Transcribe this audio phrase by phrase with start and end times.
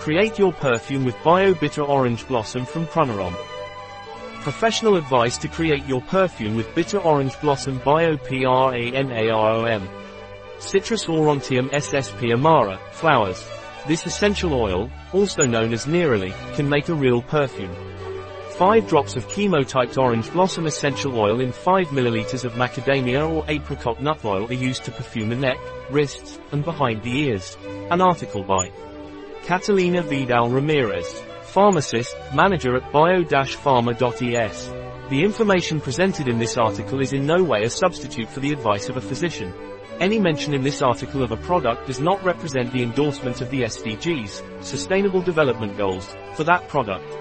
[0.00, 3.36] Create your perfume with Bio Bitter Orange Blossom from Pranarom.
[4.40, 9.86] Professional advice to create your perfume with Bitter Orange Blossom Bio PRANAROM.
[10.58, 13.46] Citrus Aurantium SSP Amara, flowers.
[13.86, 17.76] This essential oil, also known as neroli, can make a real perfume.
[18.52, 24.02] 5 drops of chemotyped orange blossom essential oil in 5 ml of macadamia or apricot
[24.02, 25.58] nut oil are used to perfume the neck,
[25.90, 27.58] wrists, and behind the ears.
[27.90, 28.72] An article by
[29.44, 34.70] Catalina Vidal Ramirez, pharmacist, manager at bio-pharma.es.
[35.10, 38.88] The information presented in this article is in no way a substitute for the advice
[38.88, 39.52] of a physician.
[39.98, 43.62] Any mention in this article of a product does not represent the endorsement of the
[43.62, 47.19] SDGs, Sustainable Development Goals, for that product.